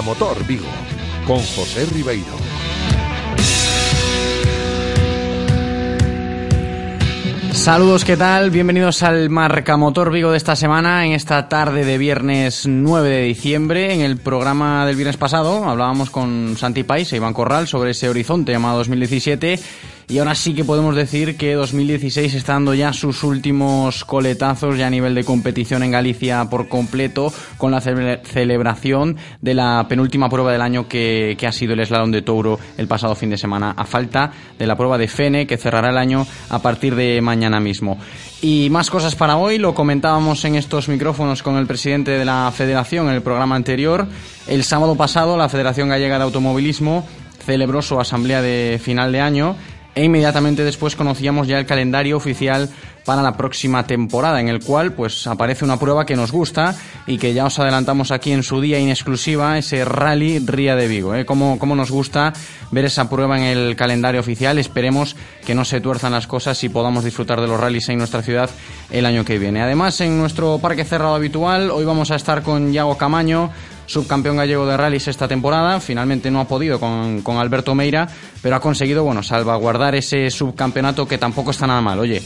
[0.00, 0.64] Marca Motor Vigo
[1.26, 2.32] con José Ribeiro.
[7.52, 8.50] Saludos, ¿qué tal?
[8.50, 13.22] Bienvenidos al Marca Motor Vigo de esta semana, en esta tarde de viernes 9 de
[13.24, 13.92] diciembre.
[13.92, 18.08] En el programa del viernes pasado hablábamos con Santi Pais e Iván Corral sobre ese
[18.08, 19.60] horizonte llamado 2017
[20.10, 24.88] y ahora sí que podemos decir que 2016 está dando ya sus últimos coletazos ya
[24.88, 30.50] a nivel de competición en Galicia por completo con la celebración de la penúltima prueba
[30.50, 33.84] del año que, ha sido el Slalom de Touro el pasado fin de semana, a
[33.84, 37.96] falta de la prueba de Fene que cerrará el año a partir de mañana mismo.
[38.42, 42.52] Y más cosas para hoy, lo comentábamos en estos micrófonos con el presidente de la
[42.52, 44.08] federación en el programa anterior.
[44.48, 47.06] El sábado pasado la Federación Gallega de Automovilismo
[47.44, 49.56] celebró su asamblea de final de año
[49.94, 52.68] e inmediatamente después conocíamos ya el calendario oficial
[53.04, 57.18] para la próxima temporada, en el cual pues aparece una prueba que nos gusta y
[57.18, 61.14] que ya os adelantamos aquí en su día en exclusiva, ese Rally Ría de Vigo.
[61.14, 61.24] ¿eh?
[61.24, 62.32] Cómo, nos gusta
[62.70, 64.58] ver esa prueba en el calendario oficial.
[64.58, 68.22] Esperemos que no se tuerzan las cosas y podamos disfrutar de los rallies en nuestra
[68.22, 68.50] ciudad
[68.90, 69.62] el año que viene.
[69.62, 73.50] Además, en nuestro parque cerrado habitual, hoy vamos a estar con Yago Camaño,
[73.90, 75.80] subcampeón gallego de rallies esta temporada.
[75.80, 78.08] Finalmente no ha podido con, con, Alberto Meira,
[78.40, 81.98] pero ha conseguido, bueno, salvaguardar ese subcampeonato que tampoco está nada mal.
[81.98, 82.22] Oye,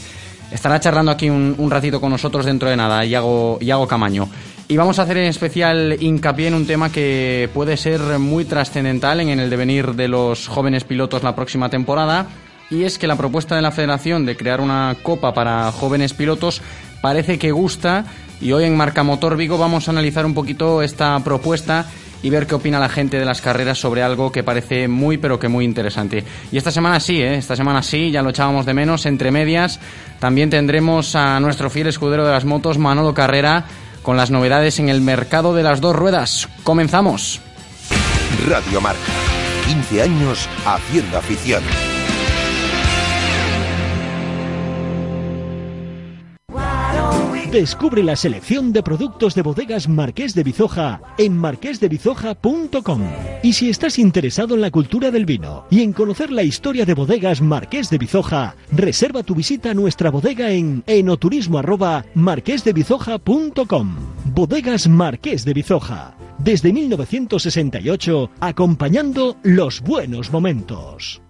[0.51, 4.29] estará charlando aquí un, ratito con nosotros dentro de nada, Iago, Iago Camaño.
[4.67, 9.19] Y vamos a hacer en especial hincapié en un tema que puede ser muy trascendental
[9.19, 12.27] en el devenir de los jóvenes pilotos la próxima temporada.
[12.69, 16.61] Y es que la propuesta de la federación de crear una copa para jóvenes pilotos
[17.01, 18.05] parece que gusta
[18.41, 21.85] y hoy en Marca Motor Vigo vamos a analizar un poquito esta propuesta
[22.23, 25.39] y ver qué opina la gente de las carreras sobre algo que parece muy pero
[25.39, 26.23] que muy interesante.
[26.51, 27.35] Y esta semana sí, ¿eh?
[27.35, 29.79] esta semana sí, ya lo echábamos de menos, entre medias
[30.19, 33.65] también tendremos a nuestro fiel escudero de las motos, Manolo Carrera,
[34.01, 36.47] con las novedades en el mercado de las dos ruedas.
[36.63, 37.41] Comenzamos.
[38.47, 38.99] Radio Marca,
[39.67, 41.63] 15 años haciendo afición.
[47.55, 53.01] Descubre la selección de productos de bodegas Marqués de Bizoja en marquesdebizoja.com.
[53.43, 56.93] Y si estás interesado en la cultura del vino y en conocer la historia de
[56.93, 61.57] bodegas Marqués de Bizoja, reserva tu visita a nuestra bodega en enoturismo
[64.33, 66.17] Bodegas Marqués de Bizoja.
[66.37, 71.21] Desde 1968, acompañando los buenos momentos.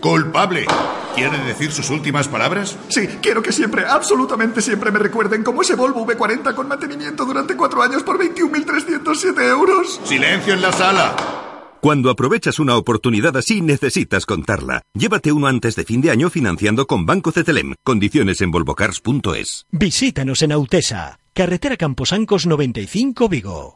[0.00, 0.66] Culpable.
[1.14, 2.76] ¿Quiere decir sus últimas palabras?
[2.88, 7.56] Sí, quiero que siempre, absolutamente siempre me recuerden como ese Volvo V40 con mantenimiento durante
[7.56, 10.00] cuatro años por 21.307 euros.
[10.04, 11.16] Silencio en la sala.
[11.80, 14.82] Cuando aprovechas una oportunidad así, necesitas contarla.
[14.94, 17.74] Llévate uno antes de fin de año financiando con Banco CTLM.
[17.84, 19.66] Condiciones en volvocars.es.
[19.70, 23.75] Visítanos en Autesa, carretera Camposancos 95 Vigo.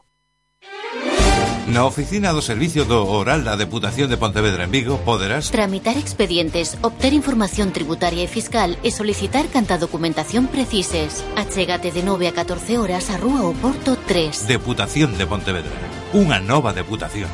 [1.71, 6.75] Na oficina do Servicio do Oral da Deputación de Pontevedra en Vigo poderás tramitar expedientes,
[6.83, 11.23] obter información tributaria e fiscal e solicitar canta documentación precises.
[11.39, 14.51] Achégate de 9 a 14 horas a Rúa Oporto 3.
[14.51, 15.71] Deputación de Pontevedra.
[16.11, 17.31] Unha nova deputación.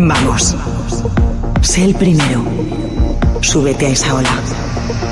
[0.00, 0.56] Vamos.
[1.60, 2.40] Sé el primero.
[3.44, 4.32] Súbete a esa ola.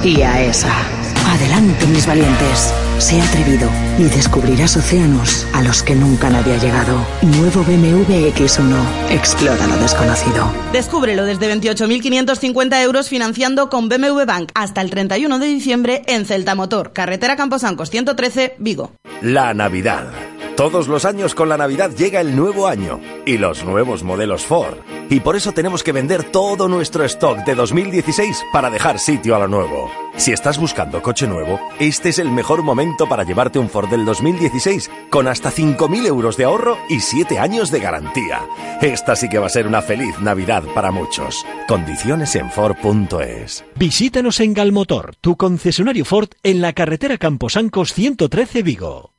[0.01, 1.02] Y a esa.
[1.27, 2.75] Adelante, mis valientes.
[2.99, 7.05] Sé atrevido y descubrirás océanos a los que nunca nadie ha llegado.
[7.23, 9.11] Nuevo BMW X1.
[9.11, 10.53] Explora lo desconocido.
[10.73, 16.55] Descúbrelo desde 28.550 euros financiando con BMW Bank hasta el 31 de diciembre en Celta
[16.55, 18.93] Motor, carretera Camposancos 113, Vigo.
[19.21, 24.03] La Navidad Todos los años con la Navidad llega el nuevo año y los nuevos
[24.03, 24.77] modelos Ford.
[25.09, 29.39] Y por eso tenemos que vender todo nuestro stock de 2016 para dejar sitio a
[29.39, 29.91] lo nuevo.
[30.17, 34.05] Si estás buscando coche nuevo, este es el mejor momento para llevarte un Ford del
[34.05, 38.43] 2016 con hasta 5.000 euros de ahorro y 7 años de garantía.
[38.83, 41.47] Esta sí que va a ser una feliz Navidad para muchos.
[41.67, 43.65] Condiciones en Ford.es.
[43.75, 49.12] Visítanos en Galmotor, tu concesionario Ford en la carretera Camposancos 113 Vigo.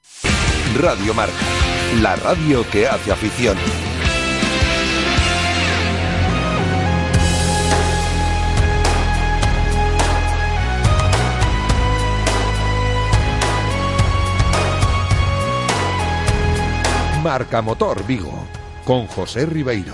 [0.75, 1.33] Radio Marca,
[2.01, 3.55] la radio que hace afición.
[17.21, 18.33] Marca Motor Vigo,
[18.83, 19.93] con José Ribeiro.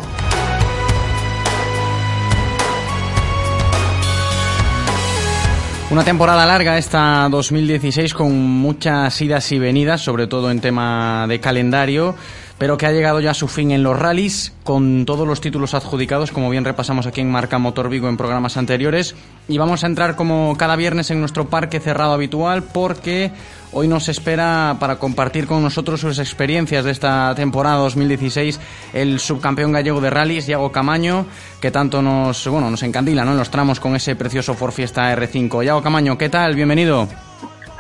[5.92, 11.40] Una temporada larga esta 2016 con muchas idas y venidas, sobre todo en tema de
[11.40, 12.14] calendario,
[12.60, 15.74] pero que ha llegado ya a su fin en los rallies, con todos los títulos
[15.74, 19.16] adjudicados, como bien repasamos aquí en Marca Motor Vigo en programas anteriores.
[19.48, 23.32] Y vamos a entrar como cada viernes en nuestro parque cerrado habitual, porque
[23.72, 28.60] hoy nos espera para compartir con nosotros sus experiencias de esta temporada 2016
[28.92, 31.28] el subcampeón gallego de rallies, Iago Camaño,
[31.62, 33.32] que tanto nos, bueno, nos encandila ¿no?
[33.32, 35.64] en los tramos con ese precioso Ford Fiesta R5.
[35.64, 36.56] Iago Camaño, ¿qué tal?
[36.56, 37.08] Bienvenido.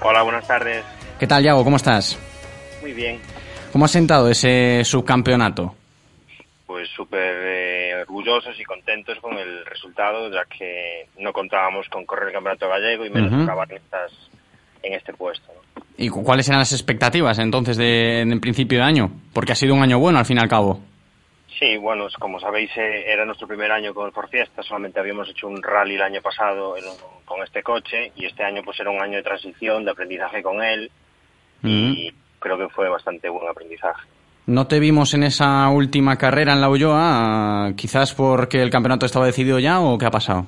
[0.01, 0.85] Hola, buenas tardes.
[1.19, 1.65] ¿Qué tal, Iago?
[1.65, 2.17] ¿Cómo estás?
[2.81, 3.19] Muy bien.
[3.71, 5.75] ¿Cómo ha sentado ese subcampeonato?
[6.65, 12.27] Pues súper eh, orgullosos y contentos con el resultado, ya que no contábamos con correr
[12.27, 13.41] el campeonato gallego y menos Ujú.
[13.43, 14.11] acabar en, estas,
[14.83, 15.51] en este puesto.
[15.53, 15.83] ¿no?
[15.97, 19.09] ¿Y cu- cuáles eran las expectativas entonces de, en principio de año?
[19.33, 20.79] Porque ha sido un año bueno al fin y al cabo.
[21.59, 25.27] Sí, bueno, como sabéis, eh, era nuestro primer año con el Ford Fiesta, solamente habíamos
[25.29, 26.83] hecho un rally el año pasado en
[27.25, 30.63] con este coche y este año pues era un año de transición, de aprendizaje con
[30.63, 30.89] él
[31.63, 34.07] y creo que fue bastante buen aprendizaje.
[34.45, 39.27] No te vimos en esa última carrera en la Ulloa, quizás porque el campeonato estaba
[39.27, 40.47] decidido ya o qué ha pasado.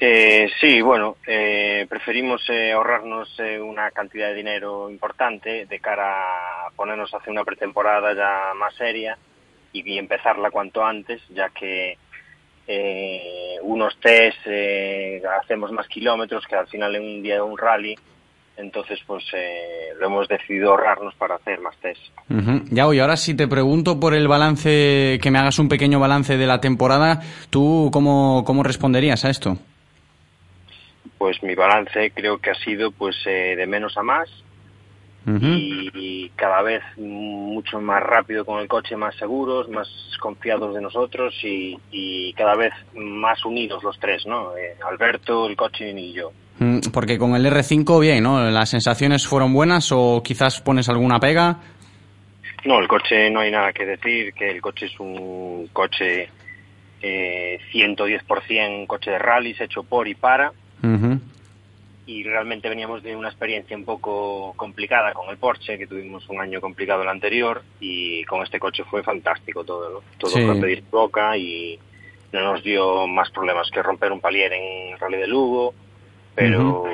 [0.00, 6.66] Eh, sí, bueno, eh, preferimos eh, ahorrarnos eh, una cantidad de dinero importante de cara
[6.66, 9.16] a ponernos a hacer una pretemporada ya más seria
[9.72, 11.96] y, y empezarla cuanto antes, ya que
[12.66, 17.56] eh, unos test eh, hacemos más kilómetros que al final en un día de un
[17.56, 17.94] rally,
[18.56, 22.00] entonces pues eh, lo hemos decidido ahorrarnos para hacer más test.
[22.30, 22.62] Ujú.
[22.70, 26.36] Ya, y ahora si te pregunto por el balance, que me hagas un pequeño balance
[26.36, 27.20] de la temporada,
[27.50, 29.56] ¿tú cómo, cómo responderías a esto?
[31.18, 34.28] Pues mi balance creo que ha sido pues eh, de menos a más
[35.26, 39.88] y cada vez mucho más rápido con el coche, más seguros, más
[40.20, 44.56] confiados de nosotros y, y cada vez más unidos los tres, ¿no?
[44.56, 46.32] Eh, Alberto, el coche y yo.
[46.58, 48.50] Mm, Porque con el R5, bien, ¿no?
[48.50, 51.58] ¿Las sensaciones fueron buenas o quizás pones alguna pega?
[52.64, 56.28] No, el coche no hay nada que decir, que el coche es un coche
[57.02, 60.52] eh, 110% coche de rallies hecho por y para
[62.06, 66.38] y realmente veníamos de una experiencia un poco complicada con el Porsche, que tuvimos un
[66.40, 70.00] año complicado el anterior, y con este coche fue fantástico todo, ¿no?
[70.18, 70.60] Todo Sí.
[70.60, 71.78] pedir boca y
[72.32, 75.72] no nos dio más problemas que romper un palier en Rally de Lugo,
[76.34, 76.84] pero,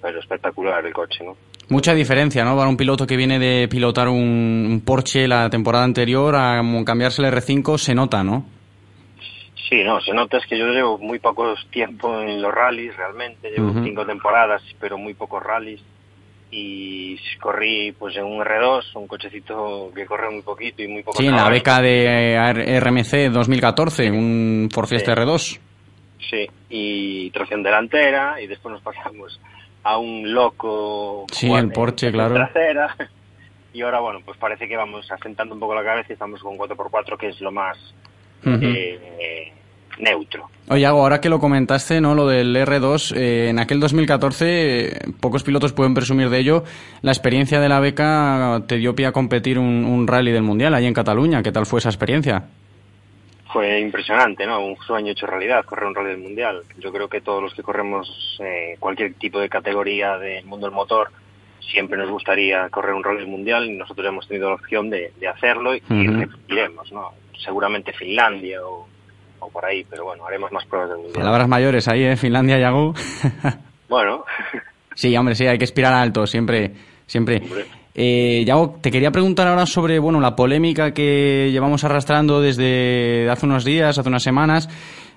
[0.00, 1.36] pero espectacular el coche, ¿no?
[1.68, 2.56] Mucha diferencia, ¿no?
[2.56, 7.32] Para un piloto que viene de pilotar un, Porsche la temporada anterior a cambiarse el
[7.32, 8.44] R5 se nota, ¿no?
[9.68, 13.50] Sí, no, se nota es que yo llevo muy poco tiempo en los rallies realmente,
[13.50, 15.80] llevo cinco temporadas, pero muy pocos rallies
[16.50, 21.18] y corrí pues en un R2, un cochecito que corre muy poquito y muy poco
[21.18, 25.20] Sí, en la beca de RMC 2014, un Ford Fiesta Sí.
[25.20, 25.60] R2.
[26.28, 29.40] Sí, y tracción delantera y después nos pasamos
[29.82, 32.34] a un loco Sí, Juan, el Porsche, claro.
[32.34, 32.94] trasera
[33.72, 36.58] y ahora bueno, pues parece que vamos asentando un poco la cabeza y estamos con
[36.58, 37.78] 4x4 que es lo más
[38.44, 39.52] eh,
[39.98, 40.48] neutro.
[40.68, 42.14] Oye, Ago, ahora que lo comentaste, ¿no?
[42.14, 46.64] Lo del R2, eh, en aquel 2014, eh, pocos pilotos pueden presumir de ello.
[47.02, 50.74] La experiencia de la beca te dio pie a competir un, un rally del Mundial
[50.74, 51.42] ahí en Cataluña.
[51.42, 52.44] ¿Qué tal fue esa experiencia?
[53.52, 54.64] Fue impresionante, ¿no?
[54.64, 56.62] Un sueño hecho realidad, correr un rally del mundial.
[56.78, 60.74] Yo creo que todos los que corremos eh, cualquier tipo de categoría del mundo del
[60.74, 61.10] motor,
[61.60, 65.12] siempre nos gustaría correr un rally del mundial y nosotros hemos tenido la opción de,
[65.18, 66.20] de hacerlo y Ujú.
[66.20, 67.10] repetiremos, ¿no?
[67.44, 68.86] Seguramente Finlandia o,
[69.40, 71.22] o por ahí, pero bueno, haremos más pruebas del mundial.
[71.24, 72.16] Palabras mayores ahí, ¿eh?
[72.16, 72.94] Finlandia y.
[73.88, 74.24] Bueno,
[74.94, 76.72] Sí, hombre, sí, hay que aspirar alto, siempre,
[77.06, 77.40] siempre.
[77.94, 83.46] Eh, Yago, te quería preguntar ahora sobre, bueno, la polémica que llevamos arrastrando desde hace
[83.46, 84.68] unos días, hace unas semanas,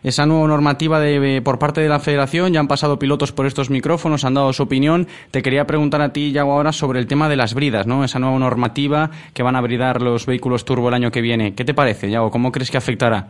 [0.04, 2.52] esa nueva normativa de, por parte de la Federación.
[2.52, 5.08] Ya han pasado pilotos por estos micrófonos, han dado su opinión.
[5.32, 8.04] Te quería preguntar a ti, Yago, ahora sobre el tema de las bridas, ¿no?
[8.04, 11.54] Esa nueva normativa que van a bridar los vehículos turbo el año que viene.
[11.54, 12.32] ¿Qué te parece, Yago?
[12.32, 13.28] ¿Cómo crees que afectará?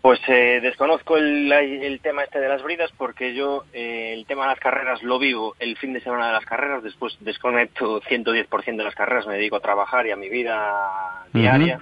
[0.00, 4.50] Pues eh, desconozco el, tema este de las bridas porque yo eh, el tema de
[4.50, 8.84] las carreras lo vivo el fin de semana de las carreras, después desconecto 110% de
[8.84, 11.80] las carreras, me dedico a trabajar y a mi vida diaria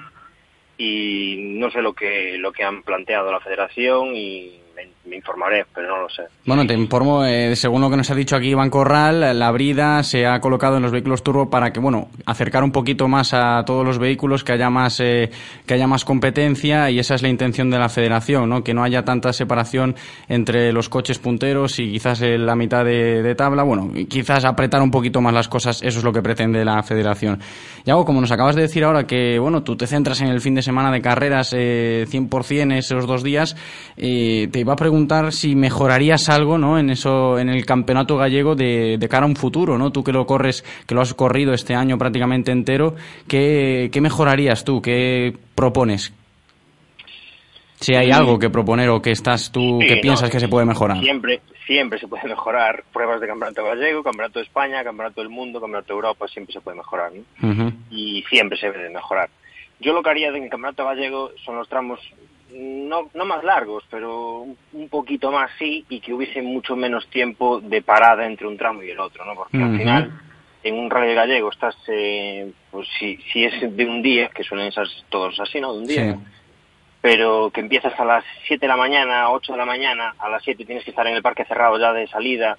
[0.78, 4.61] y no sé lo que lo que han planteado la federación y
[5.08, 6.22] me, informaré, pero no lo sé.
[6.44, 10.02] Bueno, te informo, eh, según lo que nos ha dicho aquí Iván Corral, la brida
[10.02, 13.64] se ha colocado en los vehículos turbo para que, bueno, acercar un poquito más a
[13.64, 15.30] todos los vehículos, que haya más, eh,
[15.64, 18.64] que haya más competencia y esa es la intención de la federación, ¿no?
[18.64, 19.94] Que no haya tanta separación
[20.28, 24.90] entre los coches punteros y quizás en la mitad de, tabla, bueno, quizás apretar un
[24.90, 27.40] poquito más las cosas, eso es lo que pretende la federación.
[27.84, 30.40] Y algo, como nos acabas de decir ahora que, bueno, tú te centras en el
[30.40, 33.56] fin de semana de carreras eh, 100% esos dos días,
[33.96, 34.96] eh, te iba a preguntar
[35.31, 36.79] si mejorarías algo, ¿no?
[36.79, 39.91] En eso, en el campeonato gallego de, cara a un futuro, ¿no?
[39.91, 42.95] Tú que lo corres, que lo has corrido este año prácticamente entero,
[43.29, 44.81] ¿qué, mejorarías tú?
[44.81, 46.12] ¿Qué propones?
[47.79, 50.99] Si hay algo que proponer o que estás tú, que piensas que se puede mejorar.
[51.00, 52.85] Siempre, siempre se puede mejorar.
[52.93, 56.61] Pruebas de campeonato gallego, campeonato de España, campeonato del mundo, campeonato de Europa, siempre se
[56.62, 57.73] puede mejorar, ¿no?
[57.91, 59.29] Y siempre se debe mejorar.
[59.79, 62.00] Yo lo que haría en el campeonato gallego son los tramos
[62.53, 67.61] no, no más largos, pero un poquito más sí, y que hubiese mucho menos tiempo
[67.61, 69.35] de parada entre un tramo y el otro, ¿no?
[69.35, 70.21] Porque al final,
[70.62, 74.73] en un rally gallego estás, eh, pues si, si es de un día, que suelen
[74.73, 75.73] ser todos así, ¿no?
[75.73, 76.19] De un día.
[77.00, 80.43] Pero que empiezas a las 7 de la mañana, 8 de la mañana, a las
[80.43, 82.57] 7 tienes que estar en el parque cerrado ya de salida,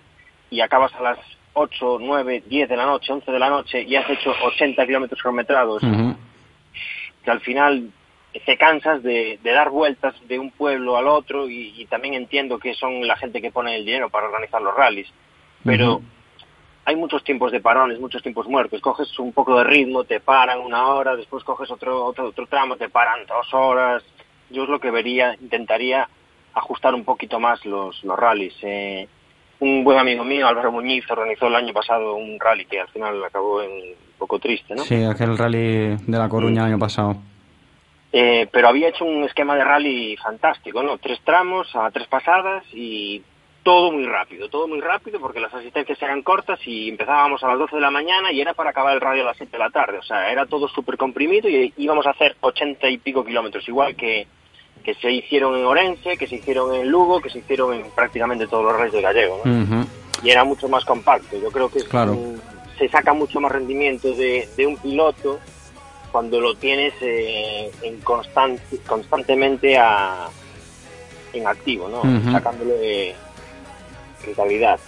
[0.50, 1.20] y acabas a las
[1.54, 5.20] 8, 9, 10 de la noche, 11 de la noche, y has hecho 80 kilómetros
[5.22, 5.82] kilometrados,
[7.24, 7.92] que al final
[8.46, 13.08] te cansas de, dar vueltas de un pueblo al otro y, también entiendo que son
[13.08, 15.08] la gente que pone el dinero para organizar los rallies,
[15.64, 16.02] pero
[16.86, 18.80] hay muchos tiempos de parones, muchos tiempos muertos.
[18.80, 22.78] Coges un poco de ritmo, te paran una hora, después coges otro, otro, otro tramo,
[22.78, 24.04] te paran dos horas.
[24.50, 26.08] Yo es lo que vería, intentaría
[26.54, 28.56] ajustar un poquito más los, los rallies.
[28.62, 29.08] Eh,
[29.60, 33.24] un buen amigo mío, Álvaro Muñiz, organizó el año pasado un rally que al final
[33.24, 34.84] acabó en un poco triste, ¿no?
[34.84, 37.18] Sí, aquel rally de La Coruña el año pasado.
[38.12, 40.98] Eh, pero había hecho un esquema de rally fantástico, ¿no?
[40.98, 43.22] Tres tramos a tres pasadas y
[43.64, 47.60] todo muy rápido, todo muy rápido porque las asistencias eran cortas y empezábamos a las
[47.60, 49.70] 12 de la mañana y era para acabar el rally a las 7 de la
[49.70, 53.68] tarde, o sea, era todo súper comprimido y íbamos a hacer 80 y pico kilómetros,
[53.68, 54.26] igual que,
[54.86, 58.48] que se hicieron en Orense, que se hicieron en Lugo, que se hicieron en prácticamente
[58.48, 59.86] todos los reyes de Gallego, ¿no?
[60.24, 64.66] Y era mucho más compacto, yo creo que se saca mucho más rendimiento de, de
[64.66, 65.42] un piloto
[66.12, 70.28] cuando lo tienes eh, en constante, constantemente a,
[71.34, 72.32] en activo, ¿no?
[72.32, 73.16] Sacándole
[74.24, 74.80] rentabilidad.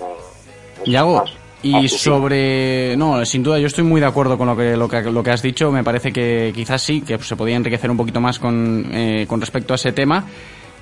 [0.85, 1.25] Y hago,
[1.61, 5.01] y sobre no sin duda yo estoy muy de acuerdo con lo que lo que,
[5.03, 8.21] lo que has dicho me parece que quizás sí que se podía enriquecer un poquito
[8.21, 10.25] más con, eh, con respecto a ese tema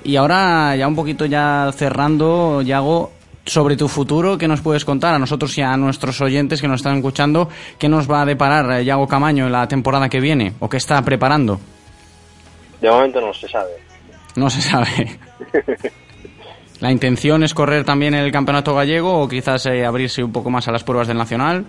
[0.04, 3.10] y ahora ya un poquito ya cerrando Yago
[3.48, 6.80] sobre tu futuro, ¿qué nos puedes contar a nosotros y a nuestros oyentes que nos
[6.80, 7.48] están escuchando?
[7.78, 10.76] ¿Qué nos va a deparar eh, Yago Camaño en la temporada que viene o qué
[10.76, 11.58] está preparando?
[12.80, 13.70] De momento no se sabe.
[14.36, 15.18] No se sabe.
[16.80, 20.68] ¿La intención es correr también el campeonato gallego o quizás eh, abrirse un poco más
[20.68, 21.64] a las pruebas del nacional?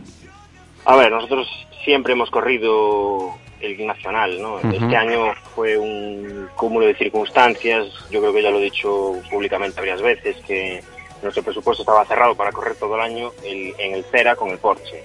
[0.86, 1.48] A ver, nosotros
[1.84, 4.60] siempre hemos corrido el nacional, ¿no?
[4.60, 9.82] Este año fue un cúmulo de circunstancias, yo creo que ya lo he dicho públicamente
[9.82, 10.82] varias veces, que
[11.22, 15.04] nuestro presupuesto estaba cerrado para correr todo el año en el CERA con el Porsche.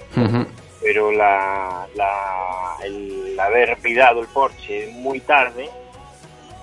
[0.81, 1.87] Pero la,
[2.85, 5.69] el haber pidado el Porsche muy tarde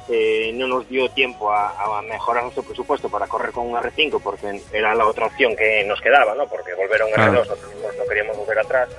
[0.10, 4.62] eh, no nos dio tiempo a, mejorar nuestro presupuesto para correr con un R5 porque
[4.74, 6.48] era la otra opción que nos quedaba, ¿no?
[6.48, 8.90] Porque volver a un R2 no, queríamos volver atrás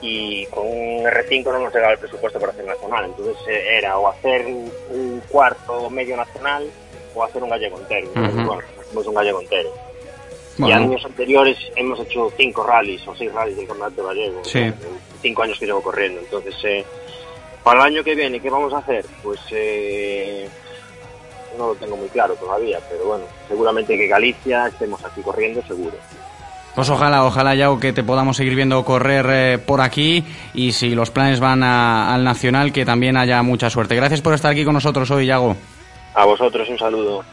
[0.00, 3.04] y con un R5 no nos llegaba el presupuesto para hacer nacional.
[3.04, 6.68] Entonces eh, era o hacer un cuarto medio nacional
[7.14, 8.08] o hacer un gallego entero.
[8.14, 9.70] hicimos un gallego entero.
[10.58, 14.44] Y años anteriores hemos hecho cinco rallies o seis rallies del campeonato gallego.
[14.44, 14.72] Sí.
[15.22, 16.20] Cinco años que llevo corriendo.
[16.20, 16.84] Entonces, eh,
[17.62, 19.04] para el año que viene, ¿qué vamos a hacer?
[19.22, 20.48] Pues eh,
[21.56, 25.96] no lo tengo muy claro todavía, pero bueno, seguramente que Galicia estemos aquí corriendo, seguro.
[26.74, 30.24] Pues ojalá, ojalá, Yago, que te podamos seguir viendo correr eh, por aquí
[30.54, 33.96] y si los planes van al Nacional, que también haya mucha suerte.
[33.96, 35.56] Gracias por estar aquí con nosotros hoy, Yago.
[36.14, 37.24] A vosotros un saludo.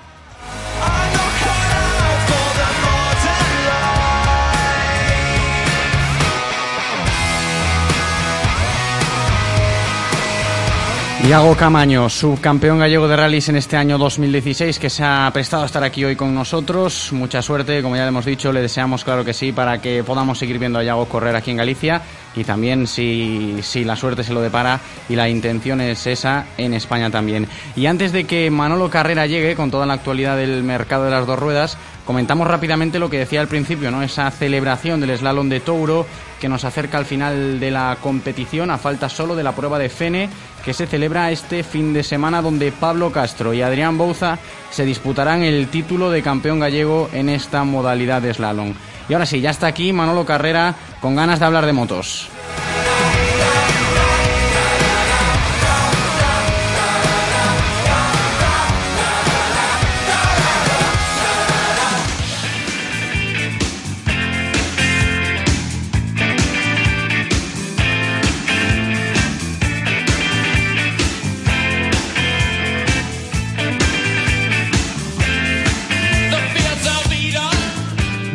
[11.28, 15.66] Iago Camaño, subcampeón gallego de rallies en este año 2016, que se ha prestado a
[15.66, 17.12] estar aquí hoy con nosotros.
[17.12, 20.38] Mucha suerte, como ya le hemos dicho, le deseamos, claro que sí, para que podamos
[20.38, 22.02] seguir viendo a Iago correr aquí en Galicia
[22.38, 24.80] y también, si, si la suerte se lo depara
[25.10, 27.48] y la intención es esa, en España también.
[27.76, 31.26] Y antes de que Manolo Carrera llegue con toda la actualidad del mercado de las
[31.26, 34.04] dos ruedas, comentamos rápidamente lo que decía al principio, ¿no?
[34.04, 36.06] Esa celebración del slalom de Touro
[36.40, 39.90] que nos acerca al final de la competición a falta solo de la prueba de
[39.90, 40.30] Fene
[40.64, 44.38] que se celebra este fin de semana donde Pablo Castro y Adrián Bouza
[44.70, 48.74] se disputarán el título de campeón gallego en esta modalidad de slalom.
[49.10, 52.27] Y ahora sí, ya está aquí Manolo Carrera con ganas de hablar de motos.
[52.36, 52.67] much.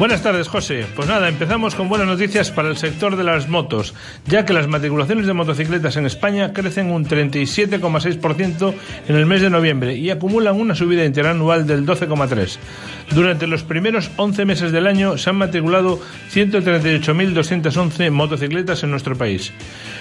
[0.03, 0.85] Buenas tardes, José.
[0.97, 3.95] Pues nada, empezamos con buenas noticias para el sector de las motos,
[4.27, 8.75] ya que las matriculaciones de motocicletas en España crecen un 37,6%
[9.07, 12.57] en el mes de noviembre y acumulan una subida interanual del 12,3%.
[13.13, 16.01] Durante los primeros 11 meses del año se han matriculado
[16.33, 19.53] 138.211 motocicletas en nuestro país.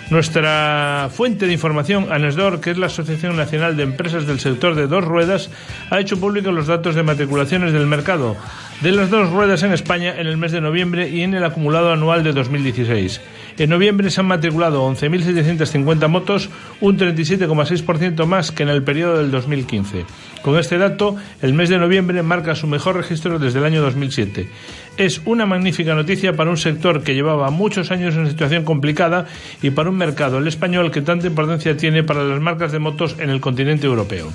[0.09, 4.87] Nuestra fuente de información, ANESDOR, que es la Asociación Nacional de Empresas del Sector de
[4.87, 5.51] Dos Ruedas,
[5.91, 8.35] ha hecho públicos los datos de matriculaciones del mercado
[8.81, 11.91] de las dos ruedas en España en el mes de noviembre y en el acumulado
[11.91, 13.19] anual de 2016.
[13.57, 19.31] En noviembre se han matriculado 11.750 motos, un 37,6% más que en el periodo del
[19.31, 20.05] 2015.
[20.41, 24.47] Con este dato, el mes de noviembre marca su mejor registro desde el año 2007.
[24.95, 29.27] Es una magnífica noticia para un sector que llevaba muchos años en situación complicada
[29.61, 33.17] y para un mercado, el español, que tanta importancia tiene para las marcas de motos
[33.19, 34.31] en el continente europeo.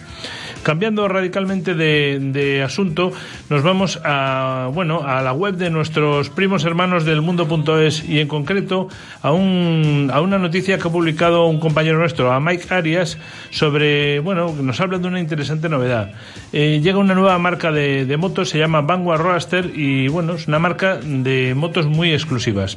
[0.67, 3.13] Cambiando radicalmente de, asunto,
[3.51, 8.27] nos vamos a, bueno, a la web de nuestros primos hermanos del mundo.es y en
[8.27, 8.89] concreto
[9.23, 13.17] a, un, a una noticia que ha publicado un compañero nuestro, a Mike Arias,
[13.51, 16.11] sobre, bueno, nos habla de una interesante novedad.
[16.53, 20.59] Eh, llega una nueva marca de, motos, se llama Vanguard Roadster y, bueno, es una
[20.59, 22.77] marca de motos muy exclusivas.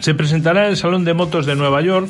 [0.00, 2.08] Se presentará en el Salón de Motos de Nueva York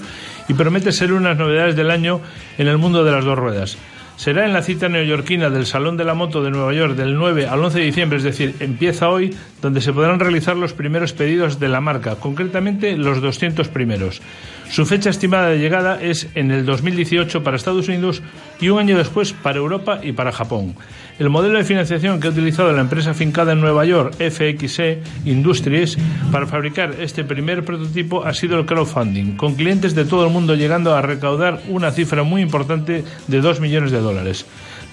[0.49, 2.23] y promete ser unas novedades del año
[2.57, 3.77] en el mundo de las dos ruedas
[4.16, 7.47] será en la cita neoyorquina del Salón de la Moto de Nueva York del 9
[7.47, 11.59] al 11 de diciembre, es decir, empieza hoy, donde se podrán realizar los primeros pedidos
[11.59, 14.20] de la marca, concretamente los 200 primeros.
[14.68, 18.20] Su fecha estimada de llegada es en el 2018 para Estados Unidos
[18.61, 20.74] y un año después para Europa y para Japón.
[21.18, 25.96] El modelo de financiación que ha utilizado la empresa fincada en Nueva York, FXE Industries,
[26.31, 30.57] para fabricar este primer prototipo ha sido el crowdfunding, con clientes de todo el mundo
[30.57, 34.44] llegando a recaudar una cifra muy importante de 2 millones de dólares.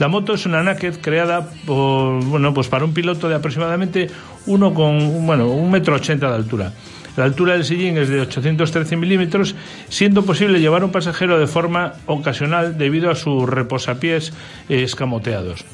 [0.02, 4.10] La moto es una Naked creada por, bueno, pues para un piloto de aproximadamente
[4.46, 6.72] uno con, bueno, un metro ochenta de altura.
[7.18, 9.56] La altura del sillín es de 813 milímetros,
[9.90, 14.34] siendo posible llevar un pasajero de forma ocasional debido a sus reposapiés
[14.70, 15.66] escamoteados.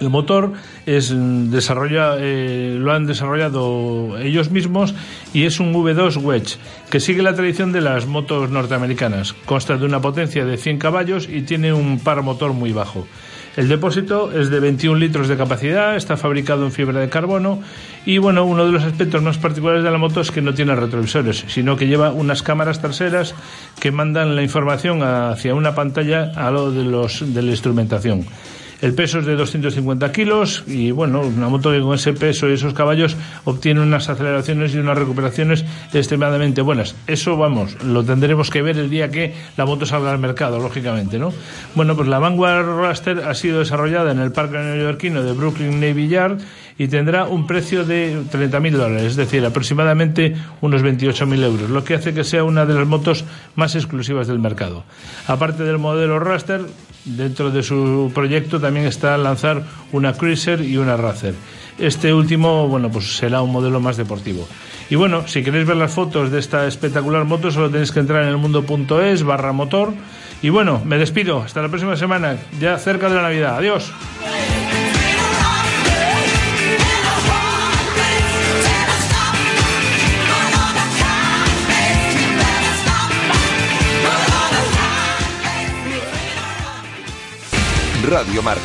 [0.00, 0.52] El motor
[0.86, 4.94] es mm, desarrolla, eh, lo han desarrollado ellos mismos
[5.32, 6.56] y es un V2 Wedge
[6.90, 9.34] que sigue la tradición de las motos norteamericanas.
[9.44, 13.06] Consta de una potencia de 100 caballos y tiene un par motor muy bajo.
[13.56, 17.60] El depósito es de 21 litros de capacidad, está fabricado en fibra de carbono
[18.04, 20.74] y bueno, uno de los aspectos más particulares de la moto es que no tiene
[20.74, 23.34] retrovisores, sino que lleva unas cámaras traseras
[23.78, 28.26] que mandan la información hacia una pantalla a lo de, los, de la instrumentación.
[28.84, 32.52] El peso es de 250 kilos y bueno, una moto que con ese peso y
[32.52, 36.94] esos caballos obtiene unas aceleraciones y unas recuperaciones extremadamente buenas.
[37.06, 41.18] Eso, vamos, lo tendremos que ver el día que la moto salga al mercado, lógicamente,
[41.18, 41.32] ¿no?
[41.74, 46.08] Bueno, pues la Vanguard Raster ha sido desarrollada en el parque neoyorquino de Brooklyn Navy
[46.08, 46.40] Yard
[46.76, 51.94] y tendrá un precio de 30.000 dólares, es decir, aproximadamente unos 28.000 euros, lo que
[51.94, 54.84] hace que sea una de las motos más exclusivas del mercado.
[55.26, 56.66] Aparte del modelo Raster,
[57.04, 59.62] dentro de su proyecto también está lanzar
[59.92, 61.34] una Cruiser y una Racer.
[61.78, 64.46] Este último, bueno, pues será un modelo más deportivo.
[64.90, 68.22] Y bueno, si queréis ver las fotos de esta espectacular moto, solo tenéis que entrar
[68.22, 69.92] en el mundo.es barra motor.
[70.42, 71.40] Y bueno, me despido.
[71.42, 73.56] Hasta la próxima semana, ya cerca de la Navidad.
[73.56, 73.92] Adiós.
[88.06, 88.62] Radio Marca,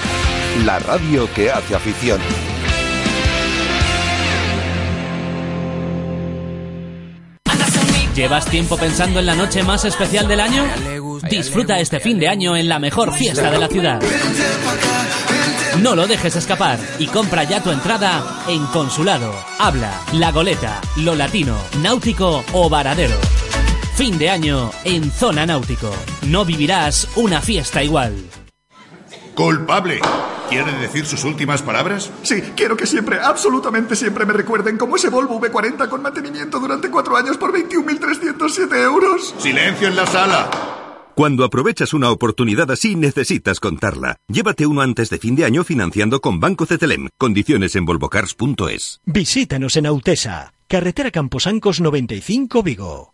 [0.65, 2.19] la radio que hace afición.
[8.15, 10.65] ¿Llevas tiempo pensando en la noche más especial del año?
[11.29, 14.01] Disfruta este fin de año en la mejor fiesta de la ciudad.
[15.81, 21.15] No lo dejes escapar y compra ya tu entrada en Consulado, Habla, La Goleta, Lo
[21.15, 23.15] Latino, Náutico o Varadero.
[23.95, 25.91] Fin de año en Zona Náutico.
[26.27, 28.15] No vivirás una fiesta igual.
[29.39, 30.01] Culpable.
[30.49, 32.11] ¿Quiere decir sus últimas palabras?
[32.23, 36.91] Sí, quiero que siempre, absolutamente siempre me recuerden como ese Volvo V40 con mantenimiento durante
[36.91, 39.33] cuatro años por 21.307 euros.
[39.37, 40.49] Silencio en la sala.
[41.15, 44.17] Cuando aprovechas una oportunidad así, necesitas contarla.
[44.27, 47.07] Llévate uno antes de fin de año financiando con Banco Cetelem.
[47.17, 48.99] Condiciones en volvocars.es.
[49.05, 53.13] Visítanos en Autesa, carretera Camposancos 95 Vigo.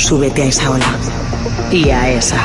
[0.00, 0.86] Súbete a esa ola.
[1.70, 2.40] Y a esa.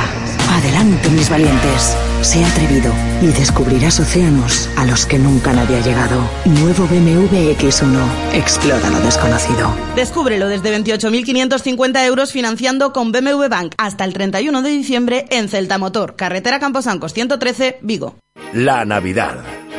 [0.52, 1.98] Adelante, mis valientes.
[2.22, 2.92] Sé atrevido
[3.22, 6.22] y descubrirás océanos a los que nunca nadie ha llegado.
[6.44, 8.34] Nuevo BMW X1.
[8.34, 9.74] Explora lo desconocido.
[9.96, 15.78] Descúbrelo desde 28.550 euros financiando con BMW Bank hasta el 31 de diciembre en Celta
[15.78, 18.18] Motor, carretera Camposancos 113, Vigo.
[18.54, 19.38] La Navidad.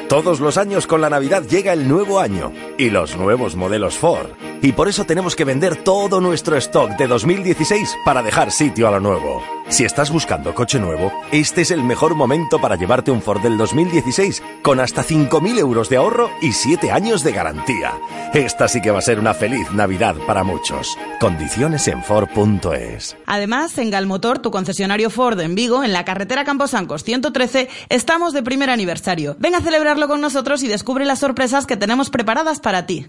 [0.09, 4.31] Todos los años con la Navidad llega el nuevo año y los nuevos modelos Ford.
[4.63, 8.91] Y por eso tenemos que vender todo nuestro stock de 2016 para dejar sitio a
[8.93, 9.43] lo nuevo.
[9.69, 13.59] Si estás buscando coche nuevo, este es el mejor momento para llevarte un Ford del
[13.59, 17.93] 2016 con hasta 5.000 euros de ahorro y 7 años de garantía.
[18.33, 20.97] Esta sí que va a ser una feliz Navidad para muchos.
[21.19, 23.17] Condiciones en Ford.es.
[23.27, 28.45] Además, en Galmotor, tu concesionario Ford en Vigo, en la carretera Camposancos 113, estamos de
[28.45, 29.35] primer aniversario.
[29.41, 33.07] Ven a celebrarlo con nosotros y descubre las sorpresas que tenemos preparadas para ti.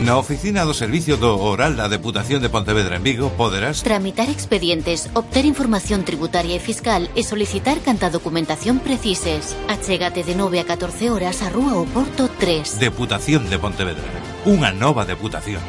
[0.00, 5.12] Na oficina do Servicio do Oral da Deputación de Pontevedra en Vigo poderás Tramitar expedientes,
[5.12, 9.52] obter información tributaria e fiscal e solicitar canta documentación precises.
[9.68, 12.80] Achégate de 9 a 14 horas a Rúa Oporto 3.
[12.80, 14.08] Deputación de Pontevedra.
[14.48, 15.60] Unha nova deputación.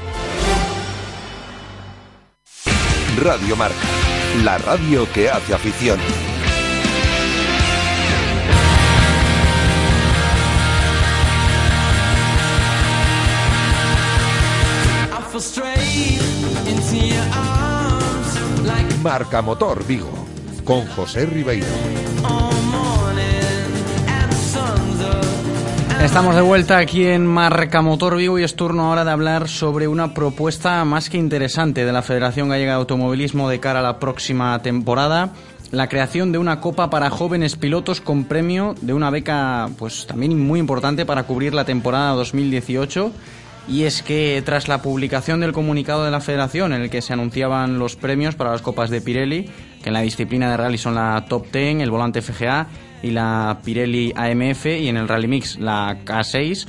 [3.19, 3.87] Radio Marca,
[4.47, 5.99] la radio que hace afición.
[19.07, 20.11] Marca Motor Vigo,
[20.65, 21.65] con José Ribeiro.
[26.03, 29.87] Estamos de vuelta aquí en Marca Motor Vigo y es turno ahora de hablar sobre
[29.87, 33.97] una propuesta más que interesante de la Federación Gallega de Automovilismo de cara a la
[33.97, 35.29] próxima temporada.
[35.71, 40.37] La creación de una copa para jóvenes pilotos con premio de una beca, pues también
[40.37, 43.13] muy importante para cubrir la temporada 2018
[43.67, 47.13] y es que tras la publicación del comunicado de la federación en el que se
[47.13, 49.49] anunciaban los premios para las copas de Pirelli,
[49.83, 52.67] que en la disciplina de rally son la Top 10, el volante FGA
[53.03, 56.65] y la Pirelli AMF y en el Rally Mix la K6,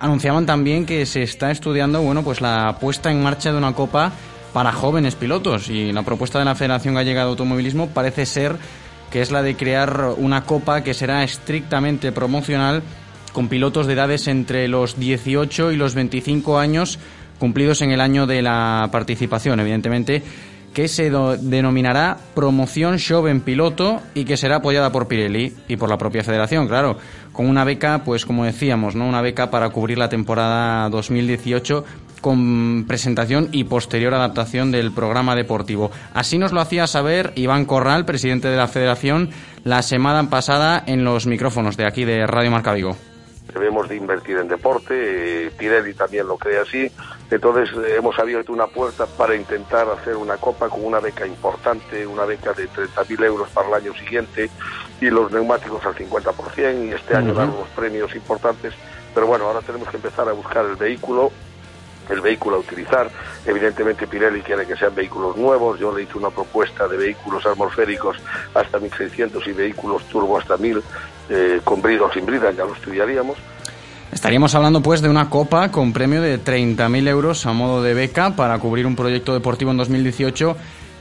[0.00, 4.12] anunciaban también que se está estudiando, bueno, pues la puesta en marcha de una copa
[4.52, 5.68] para jóvenes pilotos.
[5.68, 8.56] Y la propuesta de la Federación Gallega de Automovilismo parece ser
[9.10, 12.82] que es la de crear una copa que será estrictamente promocional
[13.38, 16.98] con pilotos de edades entre los 18 y los 25 años
[17.38, 20.24] cumplidos en el año de la participación, evidentemente,
[20.74, 25.96] que se denominará Promoción Joven Piloto y que será apoyada por Pirelli y por la
[25.96, 26.98] propia federación, claro,
[27.32, 29.06] con una beca, pues como decíamos, ¿no?
[29.06, 31.84] Una beca para cubrir la temporada 2018
[32.20, 35.92] con presentación y posterior adaptación del programa deportivo.
[36.12, 39.30] Así nos lo hacía saber Iván Corral, presidente de la federación,
[39.62, 42.96] la semana pasada en los micrófonos de aquí de Radio Marca Vigo
[43.52, 46.90] debemos de invertir en deporte, eh, Pirelli también lo cree así,
[47.30, 52.06] entonces eh, hemos abierto una puerta para intentar hacer una copa con una beca importante,
[52.06, 54.50] una beca de 30.000 euros para el año siguiente
[55.00, 58.74] y los neumáticos al 50% y este año dar unos premios importantes,
[59.14, 61.32] pero bueno, ahora tenemos que empezar a buscar el vehículo
[62.08, 63.10] el vehículo a utilizar.
[63.44, 65.78] Evidentemente Pirelli quiere que sean vehículos nuevos.
[65.78, 68.16] Yo le hice una propuesta de vehículos atmosféricos
[68.54, 70.82] hasta 1600 y vehículos turbo hasta 1000
[71.28, 73.36] eh, con brida o sin brida, ya lo estudiaríamos.
[74.12, 78.34] Estaríamos hablando pues de una copa con premio de 30.000 euros a modo de beca
[78.34, 80.56] para cubrir un proyecto deportivo en 2018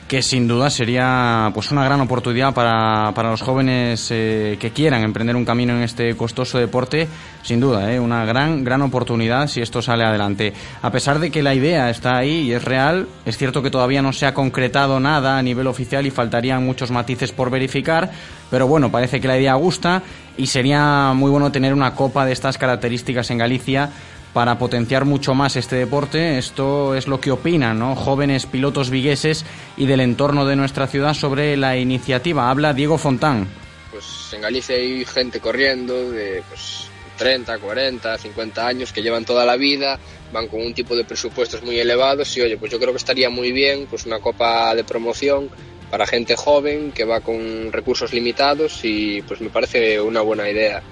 [0.08, 5.04] que sin duda sería pues una gran oportunidad para, para los jóvenes eh, que quieran
[5.04, 7.08] emprender un camino en este costoso deporte,
[7.44, 8.00] sin duda, ¿eh?
[8.00, 10.54] una gran, gran oportunidad si esto sale adelante.
[10.82, 14.02] A pesar de que la idea está ahí y es real, es cierto que todavía
[14.02, 18.10] no se ha concretado nada a nivel oficial y faltarían muchos matices por verificar,
[18.50, 20.04] pero bueno, parece que la idea gusta
[20.38, 23.90] y sería muy bueno tener una copa de estas características en Galicia
[24.38, 26.38] para potenciar mucho más este deporte.
[26.38, 27.96] Esto es lo que opinan ¿no?
[27.96, 29.44] jóvenes pilotos vigueses
[29.78, 32.52] y del entorno de nuestra ciudad sobre la iniciativa.
[32.52, 33.48] Habla Diego Fontán.
[33.90, 39.44] Pues en Galicia hay gente corriendo de pues, 30, 40, 50 años que llevan toda
[39.44, 39.98] la vida,
[40.32, 43.32] van con un tipo de presupuestos muy elevados y oye, pues yo creo que estaría
[43.32, 45.50] muy bien pues una copa de promoción
[45.90, 50.84] para gente joven que va con recursos limitados y pues me parece una buena idea.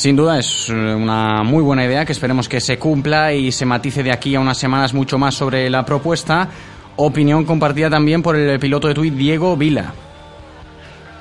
[0.00, 3.66] Sin duda es eh, una muy buena idea que esperemos que se cumpla y se
[3.66, 6.48] matice de aquí a unas semanas mucho más sobre la propuesta.
[6.96, 9.92] Opinión compartida también por el piloto de Twitter Diego Vila.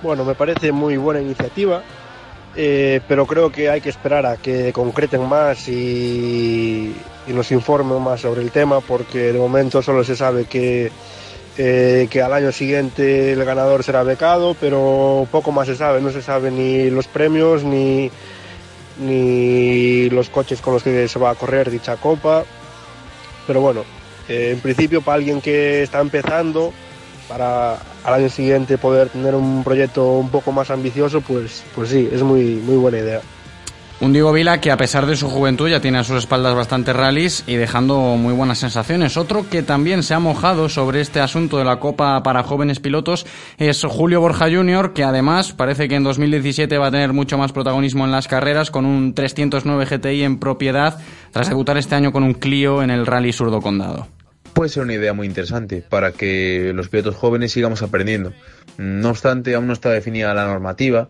[0.02, 1.84] Bueno, me parece muy buena iniciativa,
[2.56, 6.96] eh, pero creo que hay que esperar a que concreten más y,
[7.28, 10.90] nos informen más sobre el tema, porque de momento solo se sabe que,
[11.58, 16.12] eh, que al año siguiente el ganador será becado, pero poco más se sabe, no
[16.12, 18.10] se sabe ni los premios ni
[19.00, 22.44] ni los coches con los que se va a correr dicha copa.
[23.48, 23.84] Pero bueno,
[24.28, 26.72] eh, en principio para alguien que está empezando,
[27.28, 32.10] para al año siguiente poder tener un proyecto un poco más ambicioso, pues, pues sí,
[32.12, 33.22] es muy, muy buena idea.
[34.02, 36.96] Un Diego Vila que a pesar de su juventud ya tiene a sus espaldas bastantes
[36.96, 39.18] rallies y dejando muy buenas sensaciones.
[39.18, 43.26] Otro que también se ha mojado sobre este asunto de la Copa para jóvenes pilotos
[43.58, 47.52] es Julio Borja Jr., que además parece que en 2017 va a tener mucho más
[47.52, 50.98] protagonismo en las carreras con un 309 GTI en propiedad
[51.32, 54.08] tras debutar este año con un Clio en el Rally Surdo Condado
[54.54, 58.34] puede ser una idea muy interesante para que los pilotos jóvenes sigamos aprendiendo.
[58.78, 61.10] No obstante, aún no está definida la normativa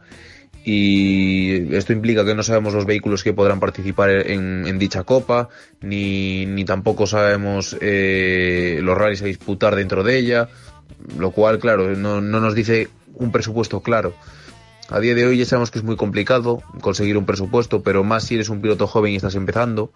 [0.65, 5.49] y esto implica que no sabemos los vehículos que podrán participar en, dicha copa,
[5.81, 10.49] ni, ni tampoco sabemos eh, los rallies a disputar dentro de ella,
[11.17, 14.13] lo cual, claro, no, no nos dice un presupuesto claro.
[14.91, 18.23] A día de hoy ya sabemos que es muy complicado conseguir un presupuesto, pero más
[18.23, 19.91] si eres un piloto joven y estás empezando,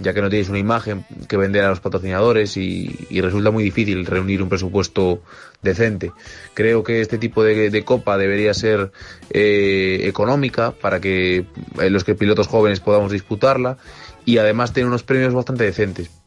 [0.00, 2.88] ya que no tienes una imagen que vender a los patrocinadores y,
[3.20, 5.22] resulta muy difícil reunir un presupuesto
[5.62, 6.10] decente.
[6.54, 8.90] Creo que este tipo de, copa debería ser
[9.30, 11.46] eh, económica para que
[11.80, 13.78] eh, los que pilotos jóvenes podamos disputarla
[14.24, 16.21] y además tener unos premios bastante decentes.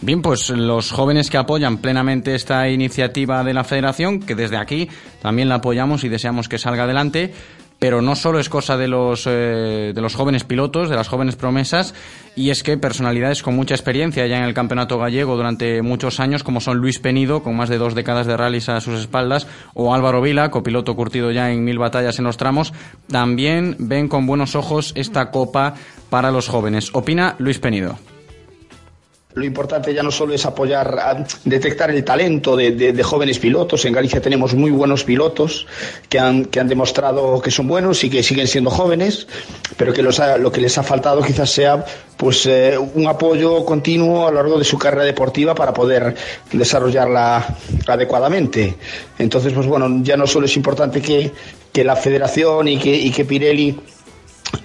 [0.00, 4.88] Bien, pues los jóvenes que apoyan plenamente esta iniciativa de la federación, que desde aquí
[5.20, 7.34] también la apoyamos y deseamos que salga adelante,
[7.80, 11.34] pero no solo es cosa de los, eh, de los jóvenes pilotos, de las jóvenes
[11.34, 11.94] promesas,
[12.36, 16.44] y es que personalidades con mucha experiencia ya en el campeonato gallego durante muchos años,
[16.44, 19.92] como son Luis Penido, con más de dos décadas de rallies a sus espaldas, o
[19.92, 22.72] Álvaro Vila, copiloto curtido ya en mil batallas en los tramos,
[23.08, 25.74] también ven con buenos ojos esta copa
[26.08, 26.90] para los jóvenes.
[26.92, 27.98] Opina Luis Penido
[29.38, 33.84] lo importante ya no solo es apoyar, detectar el talento de, jóvenes pilotos.
[33.84, 35.66] En Galicia tenemos muy buenos pilotos
[36.08, 39.26] que han, que han demostrado que son buenos y que siguen siendo jóvenes,
[39.76, 41.84] pero que lo que les ha faltado quizás sea
[42.16, 46.16] pues eh, un apoyo continuo a lo largo de su carrera deportiva para poder
[46.52, 48.74] desarrollarla adecuadamente.
[49.18, 51.32] Entonces, pues bueno, ya no solo es importante que,
[51.72, 53.78] que la federación y que, y que Pirelli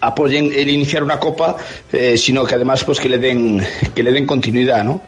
[0.01, 1.55] apoyen el iniciar una copa,
[1.91, 3.61] eh, sino que además pues que le den
[3.95, 5.01] que le den continuidad, ¿no?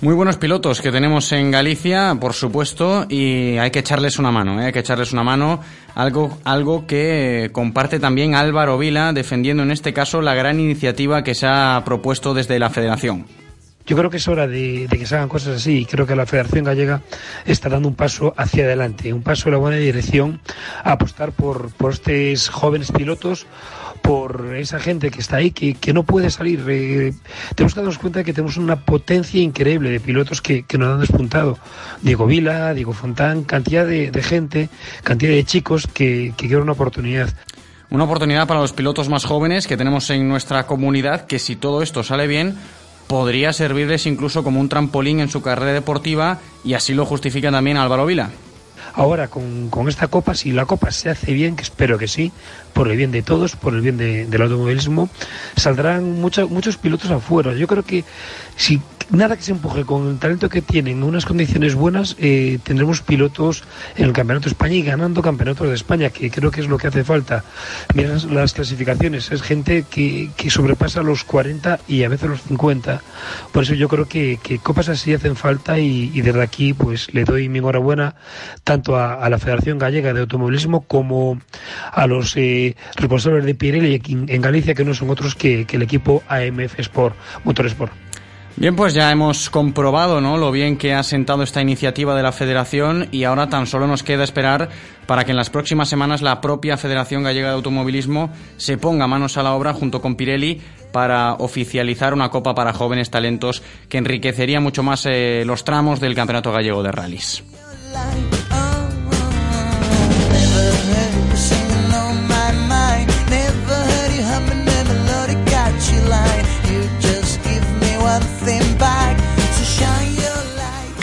[0.00, 4.60] Muy buenos pilotos que tenemos en Galicia, por supuesto, y hay que echarles una mano,
[4.60, 4.66] ¿eh?
[4.66, 5.60] hay que echarles una mano.
[5.94, 11.34] Algo, algo que comparte también Álvaro Vila, defendiendo en este caso la gran iniciativa que
[11.34, 13.24] se ha propuesto desde la Federación.
[13.86, 16.26] Yo creo que es hora de, que se hagan cosas así y creo que la
[16.26, 17.02] Federación Gallega
[17.44, 20.40] está dando un paso hacia adelante, un paso en la buena dirección
[20.82, 23.46] a apostar por, por estos jóvenes pilotos
[24.04, 26.62] por esa gente que está ahí, que, que no puede salir.
[26.68, 27.14] Eh,
[27.54, 30.92] tenemos que darnos cuenta de que tenemos una potencia increíble de pilotos que, que nos
[30.92, 31.58] han despuntado.
[32.02, 34.68] Diego Vila, Diego Fontán, cantidad de, gente,
[35.02, 37.30] cantidad de chicos que, que quieren una oportunidad.
[37.88, 41.80] Una oportunidad para los pilotos más jóvenes que tenemos en nuestra comunidad, que si todo
[41.80, 42.58] esto sale bien,
[43.06, 47.78] podría servirles incluso como un trampolín en su carrera deportiva y así lo justifica también
[47.78, 48.30] Álvaro Vila.
[48.96, 52.30] Ahora, con, con, esta copa, si la copa se hace bien, que espero que sí,
[52.72, 55.08] por el bien de todos, por el bien del automovilismo,
[55.56, 57.54] saldrán muchos muchos pilotos afuera.
[57.54, 58.04] Yo creo que
[58.56, 62.58] si nada que se empuje con el talento que tienen, en unas condiciones buenas, eh,
[62.62, 63.64] tendremos pilotos
[63.96, 66.78] en el Campeonato de España y ganando campeonatos de España, que creo que es lo
[66.78, 67.44] que hace falta.
[67.94, 73.02] Mira las clasificaciones, es gente que, que sobrepasa los 40 y a veces los 50.
[73.52, 77.24] Por eso yo creo que, que copas así hacen falta y, desde aquí pues le
[77.24, 78.14] doy mi enhorabuena
[78.62, 81.40] tanto a, la Federación Gallega de Automovilismo como
[81.92, 85.82] a los eh, responsables de Pirelli en, en, Galicia, que no son otros que, el
[85.82, 87.92] equipo AMF Sport, Motorsport.
[88.56, 90.38] Bien, pues ya hemos comprobado ¿no?
[90.38, 94.04] lo bien que ha sentado esta iniciativa de la Federación y ahora tan solo nos
[94.04, 94.68] queda esperar
[95.06, 99.36] para que en las próximas semanas la propia Federación Gallega de Automovilismo se ponga manos
[99.36, 100.60] a la obra junto con Pirelli
[100.92, 106.14] para oficializar una copa para jóvenes talentos que enriquecería mucho más eh, los tramos del
[106.14, 107.42] Campeonato Gallego de Rallys.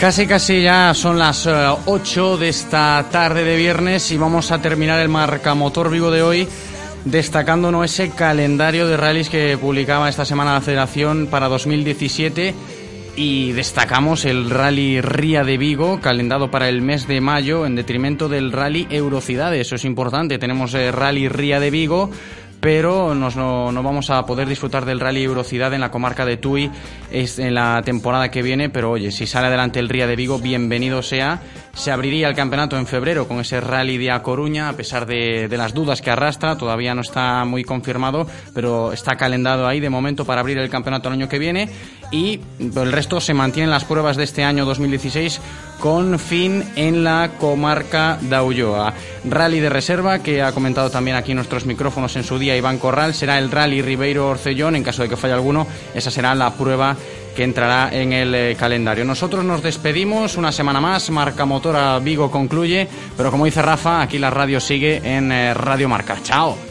[0.02, 5.00] Casi casi ya son las 8 de esta tarde de viernes y vamos a terminar
[5.00, 6.48] el marcamotor vivo de hoy
[7.06, 12.56] destacándonos ese calendario de rallies que publicaba esta semana la Federación para 2017
[13.16, 18.28] y destacamos el Rally Ría de Vigo, calendado para el mes de mayo, en detrimento
[18.28, 19.68] del Rally Eurocidades.
[19.68, 20.40] Eso es importante.
[20.40, 22.10] Tenemos el Rally Ría de Vigo,
[22.62, 26.38] pero nos, no, no, vamos a poder disfrutar del Rally Eurocidad en la comarca de
[26.38, 26.72] Tui
[27.12, 31.02] en la temporada que viene, pero oye, si sale adelante el Ría de Vigo, bienvenido
[31.02, 31.42] sea.
[31.74, 35.48] Se abriría el campeonato en febrero con ese Rally de A Coruña, a pesar de,
[35.50, 40.26] las dudas que arrastra, todavía no está muy confirmado, pero está calendado ahí de momento
[40.26, 41.70] para abrir el campeonato el año que viene.
[42.12, 45.40] Y el resto se mantienen las pruebas de este año 2016
[45.80, 48.94] con fin en la comarca de Ulloa.
[49.24, 53.14] Rally de reserva que ha comentado también aquí nuestros micrófonos en su día Iván Corral.
[53.14, 56.96] Será el Rally Ribeiro Orcellón en caso de que falle alguno esa será la prueba
[57.36, 59.06] que entrará en el eh, calendario.
[59.06, 64.20] Nosotros nos despedimos una semana más, Marca Motora Vigo concluye, pero como dice Rafa, aquí
[64.20, 66.18] la radio sigue en eh, Radio Marca.
[66.22, 66.71] Chao.